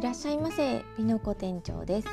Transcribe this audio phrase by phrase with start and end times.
[0.00, 2.08] いらっしゃいませピノコ店長です。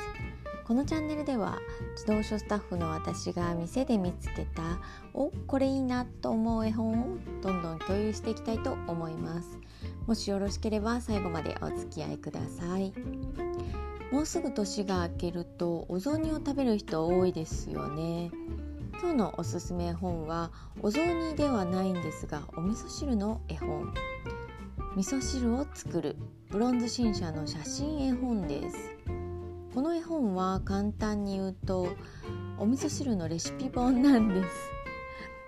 [0.66, 1.58] このチャンネルでは
[1.94, 4.78] 自動書スタッフの私が店で見つけた
[5.14, 9.58] おこれいいなと思う絵本をどんどん共有していきたいと思います。
[10.06, 12.92] もしよろしければ最後までお付き合いください。
[14.12, 18.30] もうすぐ年が明けるとお雑煮を食べる人多いですよね。
[19.00, 20.50] 今日のおすすめ本は
[20.82, 23.94] お雑煮ではないんですがお味噌汁の絵本。
[24.98, 26.16] 味噌汁を作る。
[26.50, 28.96] ブロンズ新社の写真絵本です。
[29.72, 31.86] この絵本は簡単に言うと
[32.58, 34.48] お味噌汁のレシピ本なんです。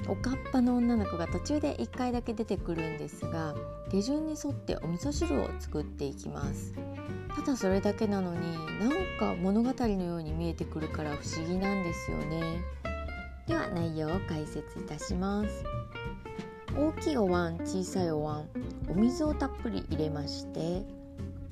[0.07, 3.57] おかっぱの女の子が途中で1回だけ出てくるんですが
[3.91, 6.73] 手順に沿ってお味噌汁を作っていきます。
[7.35, 8.41] ただそれだけなのに
[8.79, 12.61] なんか物語のように見えてくるから不思議なんですよね。
[13.49, 15.65] では内容を解説いたします。
[16.77, 18.49] 大きいお椀小さいお椀
[18.89, 20.85] お水をたっぷり入れまして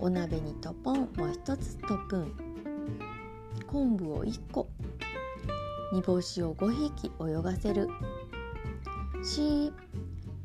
[0.00, 2.32] お鍋にトポンもう一つトプン。
[3.66, 4.68] 昆布を1個。
[5.92, 7.88] 煮干しを5匹泳がせる。
[9.24, 9.72] し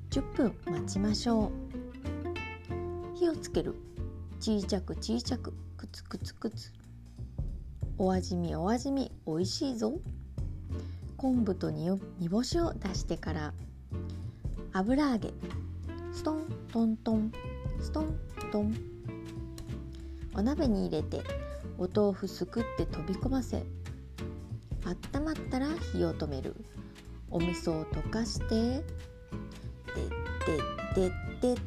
[0.09, 1.51] 10分待ちましょ
[3.15, 3.15] う。
[3.15, 3.75] 火をつける。
[4.39, 5.53] 小さく小さく。
[5.77, 6.73] くつくつくつ。
[7.99, 9.11] お味見お味見。
[9.27, 9.93] おいしいぞ。
[11.15, 11.91] 昆布と煮
[12.27, 13.53] 干しを出してから。
[14.75, 15.31] 油揚げ。
[16.11, 17.31] ストントントン。
[17.79, 18.19] ストン
[18.51, 18.75] トン。
[20.33, 21.21] お鍋に入れて
[21.77, 23.63] お豆腐すくって飛び込ませ
[25.15, 26.55] 温まったら火を止める。
[27.29, 28.83] お味噌を溶かしてで
[30.95, 31.61] ででで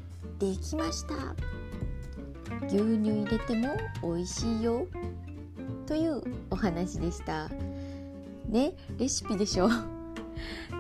[0.53, 1.15] できました。
[2.67, 3.69] 牛乳入れても
[4.03, 4.85] 美味しいよ。
[5.87, 7.49] というお話でした。
[8.49, 9.69] ねレシピでしょ。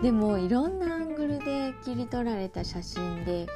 [0.02, 3.47] でもいろんなグルで切り取られた写真で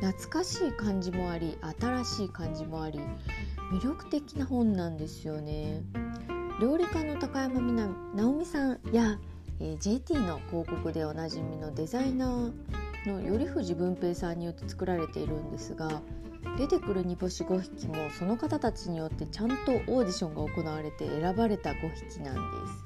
[0.00, 3.00] 懐かしい感じもあり新しい感じもあり
[3.72, 5.82] 魅力的な本なんですよね。
[6.60, 9.18] 料理家の高山みな直美さんや、
[9.60, 12.52] えー、JT の広告でおなじみのデザイナー
[13.06, 16.00] の頼藤文平さんによって作られているんですが
[16.56, 22.40] 出てくる煮干し5匹もその方たちによってちゃんとオーディションが行われて選ばれた5匹なんで
[22.72, 22.85] す。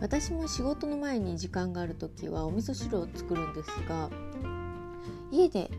[0.00, 4.10] 私も仕事の前に時間がある時はお味噌汁を作るんですが
[5.30, 5.70] 家で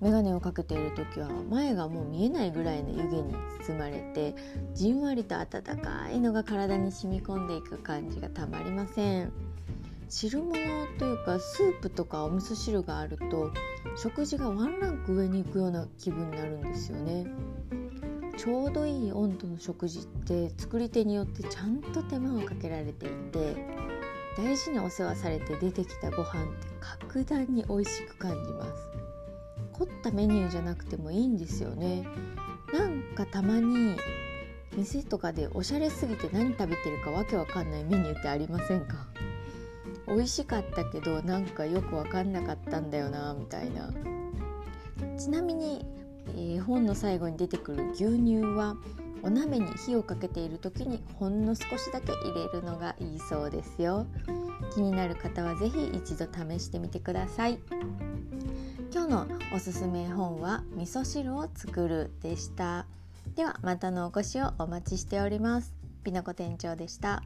[0.00, 3.34] 眼鏡をかけている時は前がもう見えないぐらいの湯気に
[3.66, 4.34] 包まれて
[4.74, 9.32] じんわりと温かいのが体に染み込んでいく感じがたまりません。
[10.08, 10.54] 汁物
[10.98, 13.52] というかスープとかお味噌汁があると
[13.96, 17.26] 食事がワンランク上に行くような気分になるんですよね。
[18.42, 23.54] ちょうどいい温度の食事って作り手によってちゃんと手間をかけられていて
[24.34, 28.72] 大事にお世話されて出てきたご飯って格段に美味しく感じます。
[29.72, 32.06] 凝ったメニューじゃなくてもいいんですよね。
[32.72, 33.98] なんかたまに
[34.74, 39.06] 店とかでおしゃれすぎて何食べてるかわけわかんないメニューってありませんか？
[40.08, 43.90] 美味しかったけどなんかよくわかんなかったんだよなみたいな。
[45.18, 45.84] ちなみに
[46.36, 48.76] えー、本の最後に出てくる牛乳は
[49.22, 54.06] お鍋に火をかけている時にほんの少しだけ入れるのがいいそうですよ。
[54.74, 57.58] 気になる方は是非一度試してみてください。
[58.92, 62.86] 今日のおすすめ本は味噌汁を作るでした。
[63.36, 65.74] ではまたのお越しをお待ちしております。
[66.02, 67.22] ピノコ店長でした。